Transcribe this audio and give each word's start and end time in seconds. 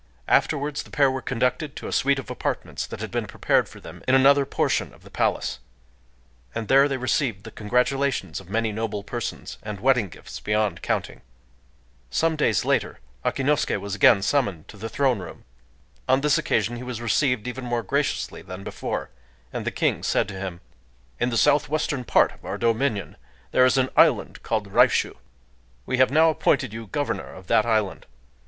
Afterwards 0.27 0.81
the 0.81 0.89
pair 0.89 1.11
were 1.11 1.21
conducted 1.21 1.75
to 1.75 1.87
a 1.87 1.91
suite 1.91 2.17
of 2.17 2.31
apartments 2.31 2.87
that 2.87 3.01
had 3.01 3.11
been 3.11 3.27
prepared 3.27 3.69
for 3.69 3.79
them 3.79 4.01
in 4.07 4.15
another 4.15 4.47
portion 4.47 4.95
of 4.95 5.03
the 5.03 5.11
palace; 5.11 5.59
and 6.55 6.67
there 6.67 6.87
they 6.87 6.97
received 6.97 7.43
the 7.43 7.51
congratulations 7.51 8.39
of 8.39 8.49
many 8.49 8.71
noble 8.71 9.03
persons, 9.03 9.59
and 9.61 9.79
wedding 9.79 10.09
gifts 10.09 10.39
beyond 10.39 10.81
counting. 10.81 11.21
Some 12.09 12.35
days 12.35 12.65
later 12.65 12.97
Akinosuké 13.23 13.79
was 13.79 13.93
again 13.93 14.23
summoned 14.23 14.67
to 14.69 14.77
the 14.77 14.89
throne 14.89 15.19
room. 15.19 15.43
On 16.09 16.21
this 16.21 16.39
occasion 16.39 16.77
he 16.77 16.83
was 16.83 16.99
received 16.99 17.47
even 17.47 17.63
more 17.63 17.83
graciously 17.83 18.41
than 18.41 18.63
before; 18.63 19.11
and 19.53 19.65
the 19.65 19.69
King 19.69 20.01
said 20.01 20.27
to 20.29 20.33
him:— 20.39 20.61
"In 21.19 21.29
the 21.29 21.37
southwestern 21.37 22.05
part 22.05 22.31
of 22.31 22.43
Our 22.43 22.57
dominion 22.57 23.17
there 23.51 23.65
is 23.65 23.77
an 23.77 23.91
island 23.95 24.41
called 24.41 24.73
Raishū. 24.73 25.15
We 25.85 25.97
have 25.97 26.09
now 26.09 26.31
appointed 26.31 26.73
you 26.73 26.87
Governor 26.87 27.31
of 27.35 27.45
that 27.45 27.67
island. 27.67 28.07